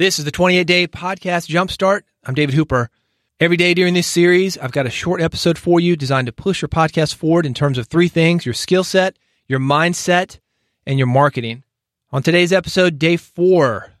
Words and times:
This 0.00 0.18
is 0.18 0.24
the 0.24 0.30
28 0.30 0.66
day 0.66 0.88
podcast 0.88 1.46
jumpstart. 1.46 2.04
I'm 2.24 2.32
David 2.32 2.54
Hooper. 2.54 2.88
Every 3.38 3.58
day 3.58 3.74
during 3.74 3.92
this 3.92 4.06
series, 4.06 4.56
I've 4.56 4.72
got 4.72 4.86
a 4.86 4.90
short 4.90 5.20
episode 5.20 5.58
for 5.58 5.78
you 5.78 5.94
designed 5.94 6.24
to 6.24 6.32
push 6.32 6.62
your 6.62 6.70
podcast 6.70 7.16
forward 7.16 7.44
in 7.44 7.52
terms 7.52 7.76
of 7.76 7.86
three 7.86 8.08
things 8.08 8.46
your 8.46 8.54
skill 8.54 8.82
set, 8.82 9.18
your 9.46 9.60
mindset, 9.60 10.38
and 10.86 10.96
your 10.96 11.06
marketing. 11.06 11.64
On 12.12 12.22
today's 12.22 12.50
episode, 12.50 12.98
day 12.98 13.18
four, 13.18 13.84
I'm 13.84 13.92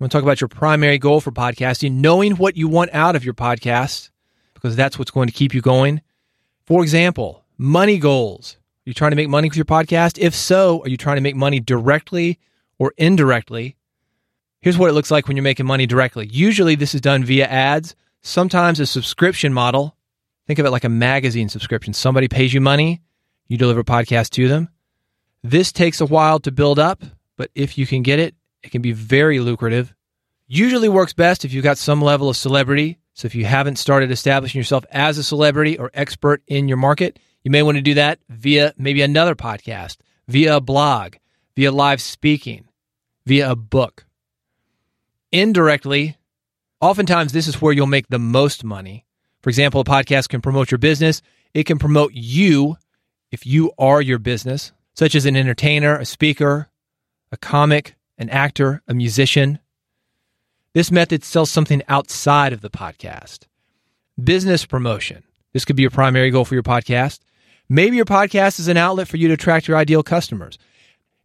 going 0.00 0.08
to 0.08 0.12
talk 0.12 0.24
about 0.24 0.40
your 0.40 0.48
primary 0.48 0.98
goal 0.98 1.20
for 1.20 1.30
podcasting, 1.30 1.92
knowing 1.92 2.32
what 2.32 2.56
you 2.56 2.66
want 2.66 2.92
out 2.92 3.14
of 3.14 3.24
your 3.24 3.34
podcast, 3.34 4.10
because 4.52 4.74
that's 4.74 4.98
what's 4.98 5.12
going 5.12 5.28
to 5.28 5.32
keep 5.32 5.54
you 5.54 5.60
going. 5.60 6.02
For 6.64 6.82
example, 6.82 7.44
money 7.56 7.98
goals. 7.98 8.56
Are 8.58 8.90
you 8.90 8.94
trying 8.94 9.12
to 9.12 9.16
make 9.16 9.28
money 9.28 9.48
with 9.48 9.56
your 9.56 9.64
podcast? 9.64 10.18
If 10.18 10.34
so, 10.34 10.82
are 10.82 10.88
you 10.88 10.96
trying 10.96 11.18
to 11.18 11.22
make 11.22 11.36
money 11.36 11.60
directly 11.60 12.40
or 12.80 12.92
indirectly? 12.98 13.75
Here's 14.60 14.78
what 14.78 14.90
it 14.90 14.94
looks 14.94 15.10
like 15.10 15.28
when 15.28 15.36
you're 15.36 15.44
making 15.44 15.66
money 15.66 15.86
directly. 15.86 16.28
Usually, 16.30 16.74
this 16.74 16.94
is 16.94 17.00
done 17.00 17.24
via 17.24 17.46
ads, 17.46 17.94
sometimes 18.22 18.80
a 18.80 18.86
subscription 18.86 19.52
model. 19.52 19.96
Think 20.46 20.58
of 20.58 20.66
it 20.66 20.70
like 20.70 20.84
a 20.84 20.88
magazine 20.88 21.48
subscription. 21.48 21.92
Somebody 21.92 22.28
pays 22.28 22.54
you 22.54 22.60
money, 22.60 23.02
you 23.48 23.58
deliver 23.58 23.80
a 23.80 23.84
podcast 23.84 24.30
to 24.30 24.48
them. 24.48 24.68
This 25.42 25.72
takes 25.72 26.00
a 26.00 26.06
while 26.06 26.38
to 26.40 26.50
build 26.50 26.78
up, 26.78 27.02
but 27.36 27.50
if 27.54 27.78
you 27.78 27.86
can 27.86 28.02
get 28.02 28.18
it, 28.18 28.34
it 28.62 28.70
can 28.70 28.82
be 28.82 28.92
very 28.92 29.38
lucrative. 29.38 29.94
Usually 30.48 30.88
works 30.88 31.12
best 31.12 31.44
if 31.44 31.52
you've 31.52 31.64
got 31.64 31.78
some 31.78 32.00
level 32.00 32.28
of 32.28 32.36
celebrity. 32.36 32.98
So 33.14 33.26
if 33.26 33.34
you 33.34 33.44
haven't 33.44 33.76
started 33.76 34.10
establishing 34.10 34.58
yourself 34.58 34.84
as 34.90 35.18
a 35.18 35.24
celebrity 35.24 35.78
or 35.78 35.90
expert 35.94 36.42
in 36.46 36.68
your 36.68 36.76
market, 36.76 37.18
you 37.42 37.50
may 37.50 37.62
want 37.62 37.76
to 37.76 37.82
do 37.82 37.94
that 37.94 38.18
via 38.28 38.74
maybe 38.76 39.02
another 39.02 39.34
podcast, 39.34 39.98
via 40.28 40.56
a 40.56 40.60
blog, 40.60 41.14
via 41.56 41.70
live 41.70 42.00
speaking, 42.00 42.68
via 43.24 43.50
a 43.50 43.56
book 43.56 44.05
indirectly, 45.32 46.16
oftentimes 46.80 47.32
this 47.32 47.48
is 47.48 47.60
where 47.60 47.72
you'll 47.72 47.86
make 47.86 48.08
the 48.08 48.18
most 48.18 48.64
money. 48.64 49.04
For 49.42 49.50
example, 49.50 49.80
a 49.80 49.84
podcast 49.84 50.28
can 50.28 50.40
promote 50.40 50.70
your 50.70 50.78
business, 50.78 51.22
it 51.54 51.64
can 51.64 51.78
promote 51.78 52.12
you 52.12 52.76
if 53.30 53.46
you 53.46 53.72
are 53.78 54.00
your 54.00 54.18
business, 54.18 54.72
such 54.94 55.14
as 55.14 55.26
an 55.26 55.36
entertainer, 55.36 55.96
a 55.96 56.04
speaker, 56.04 56.68
a 57.32 57.36
comic, 57.36 57.96
an 58.18 58.30
actor, 58.30 58.82
a 58.88 58.94
musician. 58.94 59.58
This 60.74 60.90
method 60.90 61.24
sells 61.24 61.50
something 61.50 61.82
outside 61.88 62.52
of 62.52 62.60
the 62.60 62.70
podcast. 62.70 63.46
Business 64.22 64.64
promotion. 64.66 65.22
This 65.52 65.64
could 65.64 65.76
be 65.76 65.82
your 65.82 65.90
primary 65.90 66.30
goal 66.30 66.44
for 66.44 66.54
your 66.54 66.62
podcast. 66.62 67.20
Maybe 67.68 67.96
your 67.96 68.04
podcast 68.04 68.60
is 68.60 68.68
an 68.68 68.76
outlet 68.76 69.08
for 69.08 69.16
you 69.16 69.28
to 69.28 69.34
attract 69.34 69.68
your 69.68 69.76
ideal 69.76 70.02
customers. 70.02 70.58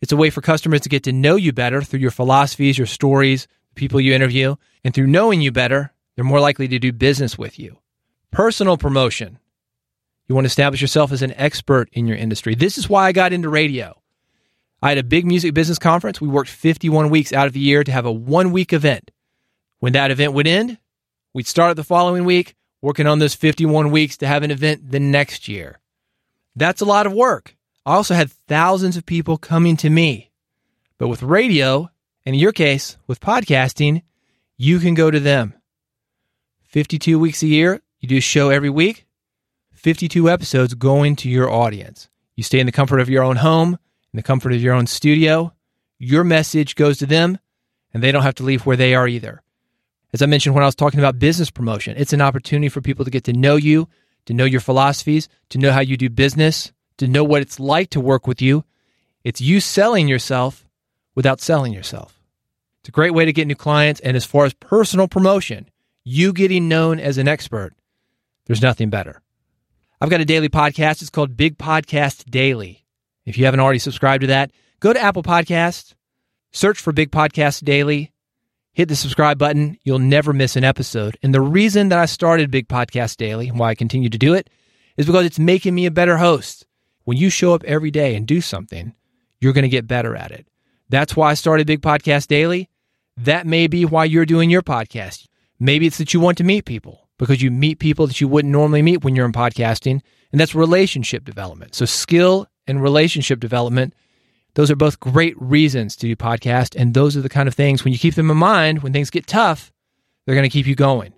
It's 0.00 0.12
a 0.12 0.16
way 0.16 0.30
for 0.30 0.40
customers 0.40 0.80
to 0.82 0.88
get 0.88 1.02
to 1.04 1.12
know 1.12 1.36
you 1.36 1.52
better 1.52 1.82
through 1.82 2.00
your 2.00 2.10
philosophies, 2.10 2.78
your 2.78 2.86
stories, 2.86 3.46
people 3.80 4.00
you 4.00 4.14
interview, 4.14 4.54
and 4.84 4.94
through 4.94 5.08
knowing 5.08 5.40
you 5.40 5.50
better, 5.50 5.92
they're 6.14 6.24
more 6.24 6.38
likely 6.38 6.68
to 6.68 6.78
do 6.78 6.92
business 6.92 7.36
with 7.36 7.58
you. 7.58 7.78
Personal 8.30 8.76
promotion. 8.76 9.38
You 10.28 10.34
want 10.34 10.44
to 10.44 10.50
establish 10.50 10.80
yourself 10.80 11.10
as 11.10 11.22
an 11.22 11.32
expert 11.32 11.88
in 11.92 12.06
your 12.06 12.16
industry. 12.16 12.54
This 12.54 12.78
is 12.78 12.88
why 12.88 13.06
I 13.06 13.12
got 13.12 13.32
into 13.32 13.48
radio. 13.48 14.00
I 14.82 14.90
had 14.90 14.98
a 14.98 15.02
big 15.02 15.26
music 15.26 15.54
business 15.54 15.78
conference. 15.78 16.20
We 16.20 16.28
worked 16.28 16.50
51 16.50 17.10
weeks 17.10 17.32
out 17.32 17.46
of 17.46 17.52
the 17.52 17.60
year 17.60 17.82
to 17.82 17.90
have 17.90 18.06
a 18.06 18.12
one 18.12 18.52
week 18.52 18.72
event. 18.72 19.10
When 19.80 19.94
that 19.94 20.10
event 20.10 20.34
would 20.34 20.46
end, 20.46 20.78
we'd 21.32 21.46
start 21.46 21.76
the 21.76 21.82
following 21.82 22.24
week 22.24 22.54
working 22.82 23.06
on 23.06 23.18
those 23.18 23.34
51 23.34 23.90
weeks 23.90 24.18
to 24.18 24.26
have 24.26 24.42
an 24.42 24.50
event 24.50 24.90
the 24.90 25.00
next 25.00 25.48
year. 25.48 25.80
That's 26.54 26.82
a 26.82 26.86
lot 26.86 27.06
of 27.06 27.12
work. 27.12 27.56
I 27.86 27.94
also 27.94 28.14
had 28.14 28.30
thousands 28.30 28.96
of 28.96 29.06
people 29.06 29.38
coming 29.38 29.76
to 29.78 29.90
me. 29.90 30.30
But 30.98 31.08
with 31.08 31.22
radio, 31.22 31.90
and 32.24 32.34
in 32.34 32.40
your 32.40 32.52
case, 32.52 32.96
with 33.06 33.20
podcasting, 33.20 34.02
you 34.56 34.78
can 34.78 34.94
go 34.94 35.10
to 35.10 35.20
them. 35.20 35.54
52 36.64 37.18
weeks 37.18 37.42
a 37.42 37.46
year, 37.46 37.80
you 37.98 38.08
do 38.08 38.18
a 38.18 38.20
show 38.20 38.50
every 38.50 38.70
week, 38.70 39.06
52 39.72 40.28
episodes 40.30 40.74
going 40.74 41.16
to 41.16 41.30
your 41.30 41.50
audience. 41.50 42.08
You 42.36 42.44
stay 42.44 42.60
in 42.60 42.66
the 42.66 42.72
comfort 42.72 43.00
of 43.00 43.08
your 43.08 43.24
own 43.24 43.36
home, 43.36 43.78
in 44.12 44.16
the 44.16 44.22
comfort 44.22 44.52
of 44.52 44.60
your 44.60 44.74
own 44.74 44.86
studio. 44.86 45.52
Your 45.98 46.24
message 46.24 46.74
goes 46.74 46.98
to 46.98 47.06
them, 47.06 47.38
and 47.92 48.02
they 48.02 48.12
don't 48.12 48.22
have 48.22 48.34
to 48.36 48.42
leave 48.42 48.66
where 48.66 48.76
they 48.76 48.94
are 48.94 49.08
either. 49.08 49.42
As 50.12 50.22
I 50.22 50.26
mentioned 50.26 50.54
when 50.54 50.64
I 50.64 50.66
was 50.66 50.74
talking 50.74 51.00
about 51.00 51.18
business 51.18 51.50
promotion, 51.50 51.94
it's 51.96 52.12
an 52.12 52.20
opportunity 52.20 52.68
for 52.68 52.80
people 52.80 53.04
to 53.04 53.10
get 53.10 53.24
to 53.24 53.32
know 53.32 53.56
you, 53.56 53.88
to 54.26 54.34
know 54.34 54.44
your 54.44 54.60
philosophies, 54.60 55.28
to 55.50 55.58
know 55.58 55.72
how 55.72 55.80
you 55.80 55.96
do 55.96 56.10
business, 56.10 56.72
to 56.98 57.08
know 57.08 57.24
what 57.24 57.42
it's 57.42 57.58
like 57.58 57.90
to 57.90 58.00
work 58.00 58.26
with 58.26 58.42
you. 58.42 58.64
It's 59.24 59.40
you 59.40 59.60
selling 59.60 60.08
yourself 60.08 60.66
without 61.14 61.40
selling 61.40 61.72
yourself. 61.72 62.19
It's 62.80 62.88
a 62.88 62.92
great 62.92 63.12
way 63.12 63.24
to 63.24 63.32
get 63.32 63.46
new 63.46 63.54
clients. 63.54 64.00
And 64.00 64.16
as 64.16 64.24
far 64.24 64.44
as 64.44 64.54
personal 64.54 65.08
promotion, 65.08 65.68
you 66.04 66.32
getting 66.32 66.68
known 66.68 66.98
as 66.98 67.18
an 67.18 67.28
expert, 67.28 67.74
there's 68.46 68.62
nothing 68.62 68.90
better. 68.90 69.22
I've 70.00 70.10
got 70.10 70.20
a 70.20 70.24
daily 70.24 70.48
podcast. 70.48 71.02
It's 71.02 71.10
called 71.10 71.36
Big 71.36 71.58
Podcast 71.58 72.30
Daily. 72.30 72.86
If 73.26 73.36
you 73.36 73.44
haven't 73.44 73.60
already 73.60 73.78
subscribed 73.78 74.22
to 74.22 74.28
that, 74.28 74.50
go 74.80 74.92
to 74.92 75.00
Apple 75.00 75.22
Podcasts, 75.22 75.94
search 76.52 76.80
for 76.80 76.92
Big 76.92 77.10
Podcast 77.10 77.64
Daily, 77.64 78.12
hit 78.72 78.88
the 78.88 78.96
subscribe 78.96 79.38
button. 79.38 79.76
You'll 79.84 79.98
never 79.98 80.32
miss 80.32 80.56
an 80.56 80.64
episode. 80.64 81.18
And 81.22 81.34
the 81.34 81.40
reason 81.42 81.90
that 81.90 81.98
I 81.98 82.06
started 82.06 82.50
Big 82.50 82.66
Podcast 82.66 83.18
Daily 83.18 83.48
and 83.48 83.58
why 83.58 83.68
I 83.68 83.74
continue 83.74 84.08
to 84.08 84.18
do 84.18 84.32
it 84.32 84.48
is 84.96 85.06
because 85.06 85.26
it's 85.26 85.38
making 85.38 85.74
me 85.74 85.84
a 85.84 85.90
better 85.90 86.16
host. 86.16 86.66
When 87.04 87.18
you 87.18 87.28
show 87.28 87.54
up 87.54 87.64
every 87.64 87.90
day 87.90 88.14
and 88.14 88.26
do 88.26 88.40
something, 88.40 88.94
you're 89.40 89.52
going 89.52 89.62
to 89.62 89.68
get 89.68 89.86
better 89.86 90.16
at 90.16 90.30
it. 90.30 90.46
That's 90.90 91.14
why 91.14 91.30
I 91.30 91.34
started 91.34 91.68
Big 91.68 91.82
Podcast 91.82 92.26
Daily. 92.26 92.68
That 93.16 93.46
may 93.46 93.68
be 93.68 93.84
why 93.84 94.06
you're 94.06 94.26
doing 94.26 94.50
your 94.50 94.60
podcast. 94.60 95.28
Maybe 95.60 95.86
it's 95.86 95.98
that 95.98 96.12
you 96.12 96.18
want 96.18 96.36
to 96.38 96.44
meet 96.44 96.64
people 96.64 97.08
because 97.16 97.40
you 97.40 97.52
meet 97.52 97.78
people 97.78 98.08
that 98.08 98.20
you 98.20 98.26
wouldn't 98.26 98.50
normally 98.50 98.82
meet 98.82 99.04
when 99.04 99.14
you're 99.14 99.26
in 99.26 99.32
podcasting. 99.32 100.00
And 100.32 100.40
that's 100.40 100.52
relationship 100.52 101.24
development. 101.24 101.76
So, 101.76 101.84
skill 101.84 102.48
and 102.66 102.82
relationship 102.82 103.38
development, 103.38 103.94
those 104.54 104.68
are 104.68 104.76
both 104.76 104.98
great 104.98 105.40
reasons 105.40 105.94
to 105.96 106.08
do 106.08 106.16
podcast. 106.16 106.74
And 106.76 106.92
those 106.92 107.16
are 107.16 107.20
the 107.20 107.28
kind 107.28 107.46
of 107.46 107.54
things, 107.54 107.84
when 107.84 107.92
you 107.92 107.98
keep 107.98 108.16
them 108.16 108.30
in 108.30 108.36
mind, 108.36 108.82
when 108.82 108.92
things 108.92 109.10
get 109.10 109.28
tough, 109.28 109.70
they're 110.26 110.34
going 110.34 110.42
to 110.42 110.52
keep 110.52 110.66
you 110.66 110.74
going. 110.74 111.12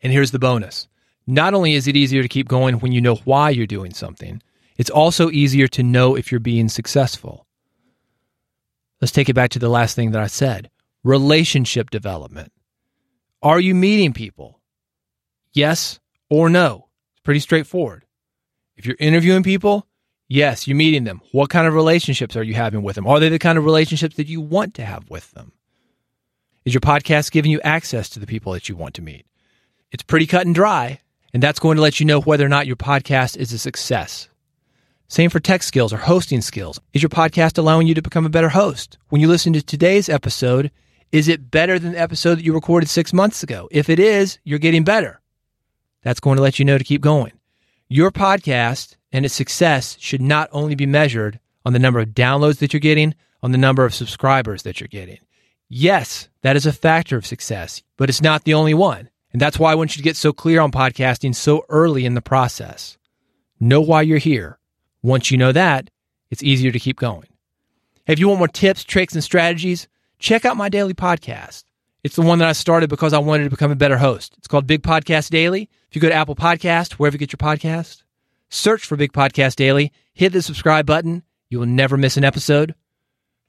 And 0.00 0.10
here's 0.10 0.30
the 0.30 0.38
bonus 0.38 0.88
not 1.26 1.52
only 1.52 1.74
is 1.74 1.86
it 1.86 1.96
easier 1.96 2.22
to 2.22 2.28
keep 2.28 2.48
going 2.48 2.76
when 2.76 2.92
you 2.92 3.02
know 3.02 3.16
why 3.16 3.50
you're 3.50 3.66
doing 3.66 3.92
something, 3.92 4.40
it's 4.78 4.90
also 4.90 5.30
easier 5.30 5.68
to 5.68 5.82
know 5.82 6.16
if 6.16 6.32
you're 6.32 6.40
being 6.40 6.70
successful. 6.70 7.45
Let's 9.00 9.12
take 9.12 9.28
it 9.28 9.34
back 9.34 9.50
to 9.50 9.58
the 9.58 9.68
last 9.68 9.94
thing 9.94 10.12
that 10.12 10.22
I 10.22 10.26
said 10.26 10.70
relationship 11.04 11.90
development. 11.90 12.52
Are 13.42 13.60
you 13.60 13.74
meeting 13.74 14.12
people? 14.12 14.60
Yes 15.52 16.00
or 16.28 16.48
no? 16.48 16.88
It's 17.12 17.22
pretty 17.22 17.40
straightforward. 17.40 18.04
If 18.76 18.86
you're 18.86 18.96
interviewing 18.98 19.42
people, 19.42 19.86
yes, 20.28 20.66
you're 20.66 20.76
meeting 20.76 21.04
them. 21.04 21.20
What 21.32 21.50
kind 21.50 21.66
of 21.66 21.74
relationships 21.74 22.36
are 22.36 22.42
you 22.42 22.54
having 22.54 22.82
with 22.82 22.96
them? 22.96 23.06
Are 23.06 23.20
they 23.20 23.28
the 23.28 23.38
kind 23.38 23.56
of 23.56 23.64
relationships 23.64 24.16
that 24.16 24.26
you 24.26 24.40
want 24.40 24.74
to 24.74 24.84
have 24.84 25.08
with 25.08 25.30
them? 25.32 25.52
Is 26.64 26.74
your 26.74 26.80
podcast 26.80 27.30
giving 27.30 27.52
you 27.52 27.60
access 27.60 28.08
to 28.10 28.18
the 28.18 28.26
people 28.26 28.52
that 28.52 28.68
you 28.68 28.74
want 28.74 28.94
to 28.94 29.02
meet? 29.02 29.26
It's 29.92 30.02
pretty 30.02 30.26
cut 30.26 30.46
and 30.46 30.54
dry, 30.54 31.00
and 31.32 31.42
that's 31.42 31.60
going 31.60 31.76
to 31.76 31.82
let 31.82 32.00
you 32.00 32.06
know 32.06 32.20
whether 32.20 32.44
or 32.44 32.48
not 32.48 32.66
your 32.66 32.76
podcast 32.76 33.36
is 33.36 33.52
a 33.52 33.58
success. 33.58 34.28
Same 35.08 35.30
for 35.30 35.38
tech 35.38 35.62
skills 35.62 35.92
or 35.92 35.98
hosting 35.98 36.40
skills. 36.40 36.80
Is 36.92 37.00
your 37.00 37.10
podcast 37.10 37.58
allowing 37.58 37.86
you 37.86 37.94
to 37.94 38.02
become 38.02 38.26
a 38.26 38.30
better 38.30 38.48
host? 38.48 38.98
When 39.08 39.20
you 39.20 39.28
listen 39.28 39.52
to 39.52 39.62
today's 39.62 40.08
episode, 40.08 40.72
is 41.12 41.28
it 41.28 41.50
better 41.50 41.78
than 41.78 41.92
the 41.92 42.00
episode 42.00 42.36
that 42.36 42.44
you 42.44 42.52
recorded 42.52 42.88
six 42.88 43.12
months 43.12 43.44
ago? 43.44 43.68
If 43.70 43.88
it 43.88 44.00
is, 44.00 44.38
you're 44.42 44.58
getting 44.58 44.82
better. 44.82 45.20
That's 46.02 46.18
going 46.18 46.36
to 46.36 46.42
let 46.42 46.58
you 46.58 46.64
know 46.64 46.76
to 46.76 46.84
keep 46.84 47.02
going. 47.02 47.32
Your 47.88 48.10
podcast 48.10 48.96
and 49.12 49.24
its 49.24 49.34
success 49.34 49.96
should 50.00 50.20
not 50.20 50.48
only 50.50 50.74
be 50.74 50.86
measured 50.86 51.38
on 51.64 51.72
the 51.72 51.78
number 51.78 52.00
of 52.00 52.08
downloads 52.08 52.58
that 52.58 52.72
you're 52.72 52.80
getting, 52.80 53.14
on 53.42 53.52
the 53.52 53.58
number 53.58 53.84
of 53.84 53.94
subscribers 53.94 54.62
that 54.62 54.80
you're 54.80 54.88
getting. 54.88 55.18
Yes, 55.68 56.28
that 56.42 56.56
is 56.56 56.66
a 56.66 56.72
factor 56.72 57.16
of 57.16 57.26
success, 57.26 57.82
but 57.96 58.08
it's 58.08 58.22
not 58.22 58.42
the 58.42 58.54
only 58.54 58.74
one. 58.74 59.08
And 59.32 59.40
that's 59.40 59.58
why 59.58 59.70
I 59.70 59.76
want 59.76 59.94
you 59.94 60.00
to 60.00 60.04
get 60.04 60.16
so 60.16 60.32
clear 60.32 60.60
on 60.60 60.72
podcasting 60.72 61.34
so 61.34 61.64
early 61.68 62.06
in 62.06 62.14
the 62.14 62.22
process. 62.22 62.98
Know 63.60 63.80
why 63.80 64.02
you're 64.02 64.18
here 64.18 64.58
once 65.02 65.30
you 65.30 65.38
know 65.38 65.52
that, 65.52 65.90
it's 66.30 66.42
easier 66.42 66.72
to 66.72 66.78
keep 66.78 66.98
going. 66.98 67.28
If 68.06 68.18
you 68.18 68.28
want 68.28 68.38
more 68.38 68.48
tips, 68.48 68.84
tricks, 68.84 69.14
and 69.14 69.22
strategies, 69.24 69.88
check 70.18 70.44
out 70.44 70.56
my 70.56 70.68
daily 70.68 70.94
podcast. 70.94 71.64
It's 72.04 72.14
the 72.16 72.22
one 72.22 72.38
that 72.38 72.48
I 72.48 72.52
started 72.52 72.88
because 72.88 73.12
I 73.12 73.18
wanted 73.18 73.44
to 73.44 73.50
become 73.50 73.72
a 73.72 73.76
better 73.76 73.98
host. 73.98 74.34
It's 74.38 74.46
called 74.46 74.66
Big 74.66 74.82
Podcast 74.82 75.30
Daily. 75.30 75.68
If 75.88 75.96
you 75.96 76.00
go 76.00 76.08
to 76.08 76.14
Apple 76.14 76.36
Podcast, 76.36 76.92
wherever 76.92 77.14
you 77.14 77.18
get 77.18 77.32
your 77.32 77.38
podcast, 77.38 78.04
search 78.48 78.84
for 78.84 78.96
Big 78.96 79.12
Podcast 79.12 79.56
Daily, 79.56 79.92
hit 80.14 80.32
the 80.32 80.40
subscribe 80.40 80.86
button. 80.86 81.24
You 81.48 81.58
will 81.58 81.66
never 81.66 81.96
miss 81.96 82.16
an 82.16 82.22
episode. 82.22 82.76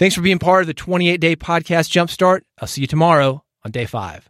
Thanks 0.00 0.16
for 0.16 0.22
being 0.22 0.40
part 0.40 0.62
of 0.62 0.66
the 0.66 0.74
28 0.74 1.20
day 1.20 1.36
podcast 1.36 1.90
jumpstart. 1.90 2.40
I'll 2.58 2.66
see 2.66 2.80
you 2.80 2.88
tomorrow 2.88 3.44
on 3.64 3.70
day 3.70 3.86
five. 3.86 4.28